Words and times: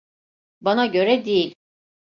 Bana 0.61 0.85
göre 0.85 1.25
değil. 1.25 1.55